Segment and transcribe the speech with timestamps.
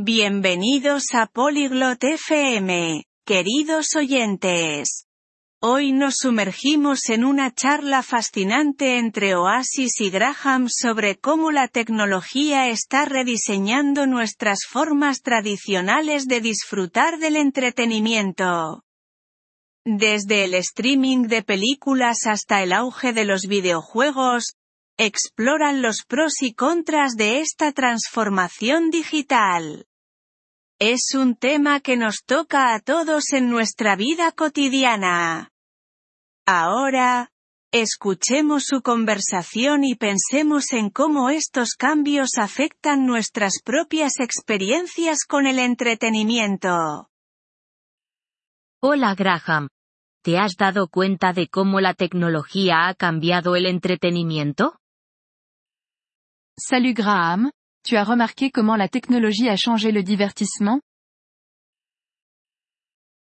[0.00, 5.08] Bienvenidos a Polyglot FM, queridos oyentes.
[5.60, 12.68] Hoy nos sumergimos en una charla fascinante entre Oasis y Graham sobre cómo la tecnología
[12.68, 18.84] está rediseñando nuestras formas tradicionales de disfrutar del entretenimiento.
[19.84, 24.54] Desde el streaming de películas hasta el auge de los videojuegos,
[24.96, 29.87] exploran los pros y contras de esta transformación digital.
[30.80, 35.50] Es un tema que nos toca a todos en nuestra vida cotidiana.
[36.46, 37.32] Ahora,
[37.72, 45.58] escuchemos su conversación y pensemos en cómo estos cambios afectan nuestras propias experiencias con el
[45.58, 47.10] entretenimiento.
[48.80, 49.66] Hola Graham.
[50.22, 54.78] ¿Te has dado cuenta de cómo la tecnología ha cambiado el entretenimiento?
[56.56, 57.50] Salut Graham,
[57.82, 60.80] tu as remarqué comment la technologie a changé le divertissement?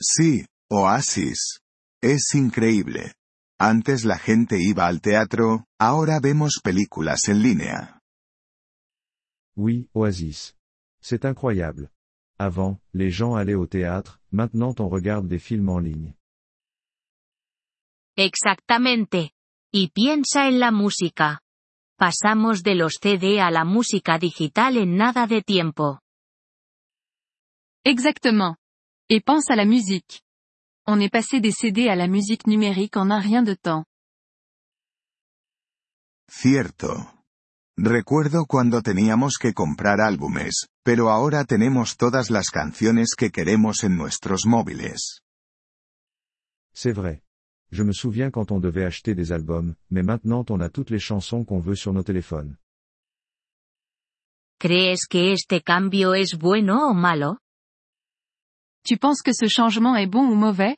[0.00, 1.60] Sí, Oasis.
[2.02, 3.14] Es increíble.
[3.58, 8.00] Antes la gente iba al teatro, ahora vemos películas en línea.
[9.56, 10.54] Oui, Oasis.
[11.00, 11.90] C'est incroyable.
[12.38, 16.14] Avant, les gens allaient au théâtre, maintenant on regarde des films en ligne.
[18.16, 19.32] Exactamente.
[19.72, 21.40] Y piensa en la música.
[21.98, 26.00] Pasamos de los CD a la música digital en nada de tiempo.
[27.84, 28.56] Exactement.
[29.08, 30.20] Et pense à la musique.
[30.86, 33.86] On est passé des CD à la musique numérique en un rien de temps.
[36.28, 37.14] Cierto.
[37.78, 43.96] Recuerdo cuando teníamos que comprar álbumes, pero ahora tenemos todas las canciones que queremos en
[43.96, 45.22] nuestros móviles.
[46.74, 47.25] C'est vrai.
[47.72, 51.00] Je me souviens quand on devait acheter des albums, mais maintenant on a toutes les
[51.00, 52.56] chansons qu'on veut sur nos téléphones.
[54.58, 57.36] ¿Crees que este cambio es bueno o malo?
[58.84, 60.76] Tu penses que ce changement est bon ou mauvais?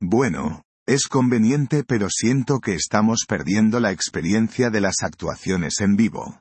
[0.00, 6.38] Bueno, es conveniente pero siento que estamos perdiendo la experiencia de las actuaciones en vivo.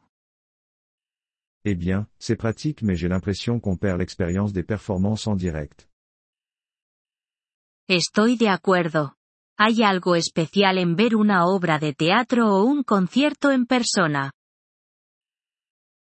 [1.64, 5.88] Eh bien, c'est pratique mais j'ai l'impression qu'on perd l'expérience des performances en direct.
[7.88, 9.14] Estoy de acuerdo.
[9.60, 14.32] Hay algo especial en ver una obra de teatro o un concierto en persona.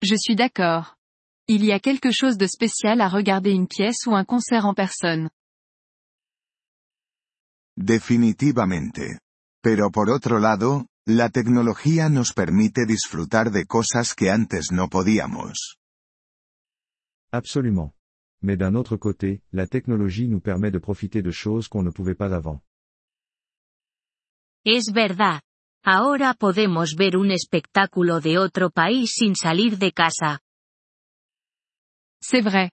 [0.02, 0.96] Je suis d'accord.
[1.48, 4.74] Il y a quelque chose de spécial à regarder une pièce ou un concert en
[4.74, 5.30] personne.
[7.74, 9.20] Definitivamente.
[9.62, 15.78] Pero por otro lado, la tecnología nos permite disfrutar de cosas que antes no podíamos.
[17.32, 17.94] Absolument.
[18.42, 22.16] Mais d'un autre côté, la technologie nous permet de profiter de choses qu'on ne pouvait
[22.16, 22.60] pas avant.
[24.64, 25.40] Es verdad.
[25.84, 30.40] Ahora podemos ver un espectáculo de otro país sin salir de casa.
[32.20, 32.70] C'est vrai.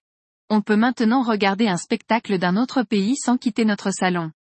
[0.48, 4.32] On peut maintenant regarder un spectacle d'un autre pays sans quitter notre salon.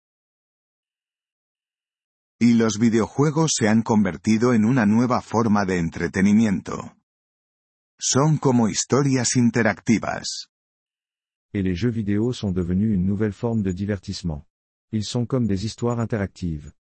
[2.39, 6.95] Y los videojuegos se han convertido en una nueva forma de entretenimiento.
[7.99, 10.49] Son como historias interactivas.
[11.53, 14.45] Et les jeux vidéo sont devenus une nouvelle forme de divertissement.
[14.91, 16.73] Ils sont comme des histoires interactives.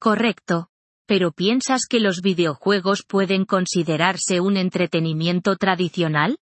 [0.00, 0.68] Correcto.
[1.06, 6.36] Pero ¿piensas que los videojuegos pueden considerarse un entretenimiento tradicional?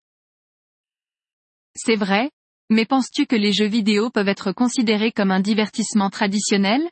[1.74, 2.30] C'est vrai,
[2.70, 6.90] mais penses-tu que les jeux vidéo peuvent être considérés comme un divertissement traditionnel?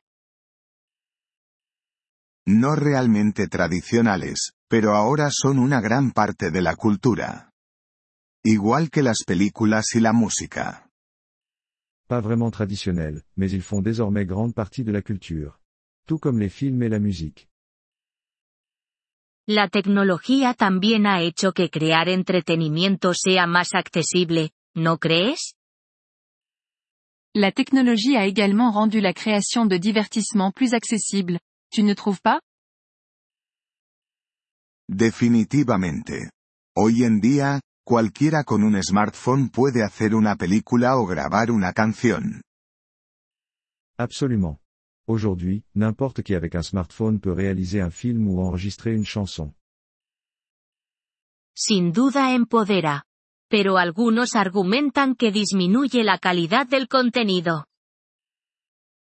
[2.46, 7.49] No realmente tradicionales, pero ahora son una gran parte de la cultura.
[8.44, 10.88] Igual que las películas y la música.
[12.08, 15.60] Pas vraiment traditionnels, mais ils font désormais grande partie de la culture.
[16.06, 17.48] Tout comme les films et la musique.
[19.46, 25.54] La tecnología también ha hecho que crear entretenimiento sea más accesible, ¿no crees?
[27.34, 31.40] La technologie a également rendu la création de divertissement plus accessible,
[31.70, 32.40] tu ne trouves pas?
[34.88, 36.30] Definitivamente.
[36.74, 42.40] Hoy en día, cualquiera con un smartphone puede hacer una película o grabar una canción.
[43.98, 44.60] Absolument.
[45.08, 49.54] Aujourd'hui, n'importe qui avec un smartphone peut réaliser un film ou enregistrer une chanson.
[51.52, 53.02] Sin duda empodera.
[53.48, 57.64] Pero algunos argumentan que disminuye la calidad del contenido.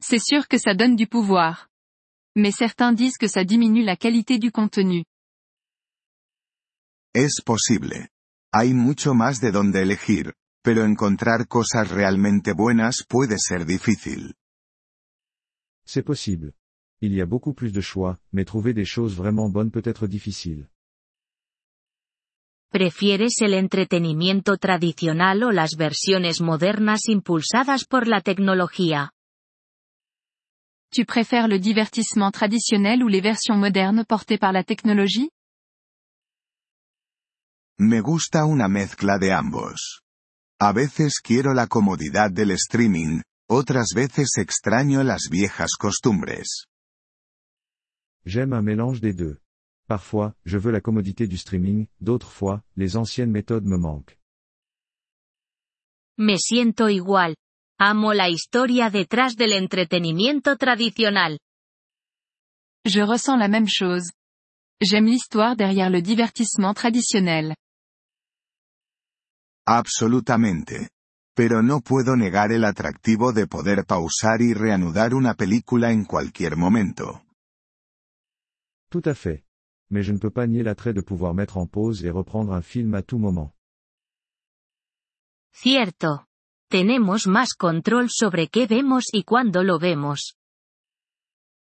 [0.00, 1.68] C'est sûr que ça donne du pouvoir.
[2.34, 5.04] Mais certains disent que ça diminue la qualité du contenu.
[7.12, 8.08] Es posible.
[8.52, 14.34] Hay mucho más de donde elegir, pero encontrar cosas realmente buenas puede ser difícil.
[15.86, 16.54] C'est possible.
[17.00, 20.08] Il y a beaucoup plus de choix, mais trouver des choses vraiment bonnes peut être
[20.08, 20.68] difficile.
[22.72, 29.12] ¿Prefieres el entretenimiento tradicional o las versiones modernas impulsadas por la tecnología?
[30.92, 35.30] Tu préfères le divertissement traditionnel ou les versions modernes portées par la technologie?
[37.82, 40.02] Me gusta una mezcla de ambos.
[40.60, 46.66] A veces quiero la comodidad del streaming, otras veces extraño las viejas costumbres.
[48.26, 49.38] J'aime un mélange des deux.
[49.88, 54.18] Parfois, je veux la commodité du streaming, d'autres fois, les anciennes méthodes me manquent.
[56.18, 57.34] Me siento igual.
[57.78, 61.38] Amo la historia detrás del entretenimiento tradicional.
[62.84, 64.12] Je ressens la même chose.
[64.82, 67.54] J'aime l'histoire derrière le divertissement traditionnel.
[69.72, 70.88] Absolutamente.
[71.32, 76.56] Pero no puedo negar el atractivo de poder pausar y reanudar una película en cualquier
[76.56, 77.22] momento.
[78.90, 79.44] Tout à fait.
[79.88, 82.62] Mais je ne peux pas nier l'attrait de pouvoir mettre en pause et reprendre un
[82.62, 83.52] film à tout moment.
[85.52, 86.26] Cierto.
[86.68, 90.34] Tenemos más control sobre qué vemos y cuándo lo vemos.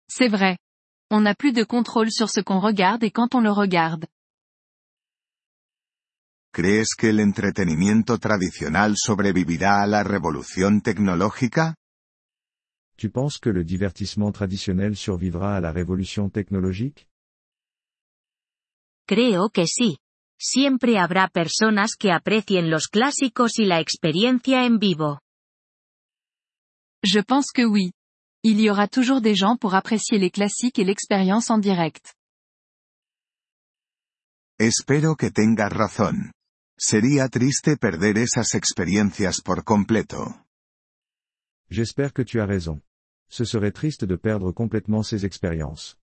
[0.08, 0.58] C'est vrai.
[1.08, 4.06] On n'a plus de contrôle sur ce qu'on regarde et quand on le regarde.
[6.54, 11.76] ¿Crees que el entretenimiento tradicional sobrevivirá a la revolución tecnológica?
[12.94, 17.08] Tu penses que le divertissement traditionnel survivra à la révolution technologique
[19.08, 19.96] Creo que sí.
[20.38, 25.20] Siempre habrá personas que aprecien los clásicos y la experiencia en vivo.
[27.02, 27.92] Je pense que oui.
[28.44, 32.12] Il y aura toujours des gens pour apprécier les classiques et l'expérience en direct.
[34.58, 36.32] Espero que tengas razón.
[36.84, 40.44] Sería triste perder esas experiencias por completo.
[41.70, 42.82] J'espère que tu as raison.
[43.28, 45.96] Ce serait triste de perdre complètement ces expériences.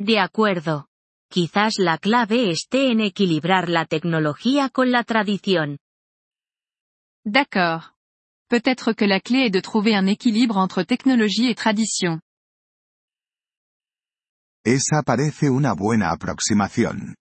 [0.00, 0.88] De acuerdo.
[1.30, 5.78] Quizás la clave esté en equilibrar la tecnología con la tradición.
[7.24, 7.94] D'accord.
[8.48, 12.20] Peut-être que la clé est de trouver un équilibre entre technologie et tradition.
[14.64, 17.14] Esa parece una buena aproximación.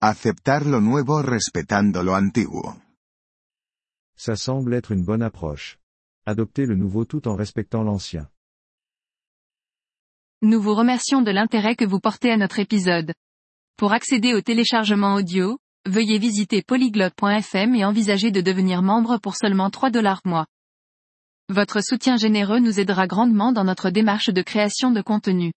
[0.00, 2.76] Aceptar lo nuevo respetando lo antiguo.
[4.16, 5.76] Ça semble être une bonne approche.
[6.24, 8.28] Adopter le nouveau tout en respectant l'ancien.
[10.40, 13.12] Nous vous remercions de l'intérêt que vous portez à notre épisode.
[13.76, 19.68] Pour accéder au téléchargement audio, veuillez visiter polyglotte.fm et envisager de devenir membre pour seulement
[19.68, 20.46] 3 dollars mois.
[21.48, 25.50] Votre soutien généreux nous aidera grandement dans notre démarche de création de contenu.